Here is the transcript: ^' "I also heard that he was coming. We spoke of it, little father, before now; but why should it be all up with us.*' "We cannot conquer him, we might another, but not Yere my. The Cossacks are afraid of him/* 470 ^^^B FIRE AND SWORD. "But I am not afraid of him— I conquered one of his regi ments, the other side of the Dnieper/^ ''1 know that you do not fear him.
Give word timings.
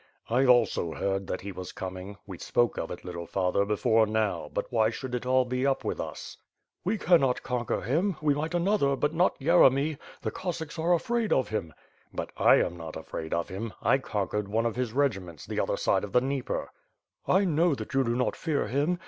^' 0.29 0.35
"I 0.35 0.47
also 0.47 0.93
heard 0.93 1.27
that 1.27 1.41
he 1.41 1.51
was 1.51 1.71
coming. 1.71 2.17
We 2.25 2.39
spoke 2.39 2.75
of 2.79 2.89
it, 2.89 3.05
little 3.05 3.27
father, 3.27 3.65
before 3.65 4.07
now; 4.07 4.49
but 4.51 4.65
why 4.71 4.89
should 4.89 5.13
it 5.13 5.21
be 5.21 5.63
all 5.67 5.71
up 5.71 5.83
with 5.83 5.99
us.*' 5.99 6.37
"We 6.83 6.97
cannot 6.97 7.43
conquer 7.43 7.81
him, 7.81 8.15
we 8.19 8.33
might 8.33 8.55
another, 8.55 8.95
but 8.95 9.13
not 9.13 9.35
Yere 9.39 9.69
my. 9.69 9.99
The 10.23 10.31
Cossacks 10.31 10.79
are 10.79 10.93
afraid 10.95 11.31
of 11.31 11.49
him/* 11.49 11.71
470 12.15 12.15
^^^B 12.15 12.15
FIRE 12.15 12.15
AND 12.15 12.15
SWORD. 12.15 12.15
"But 12.15 12.45
I 12.47 12.55
am 12.71 12.77
not 12.77 12.95
afraid 12.97 13.33
of 13.35 13.49
him— 13.49 13.73
I 13.93 13.97
conquered 13.99 14.47
one 14.47 14.65
of 14.65 14.75
his 14.75 14.91
regi 14.91 15.19
ments, 15.19 15.45
the 15.45 15.59
other 15.59 15.77
side 15.77 16.03
of 16.03 16.13
the 16.13 16.19
Dnieper/^ 16.19 16.65
''1 17.27 17.47
know 17.49 17.75
that 17.75 17.93
you 17.93 18.03
do 18.03 18.15
not 18.15 18.35
fear 18.35 18.65
him. 18.67 18.97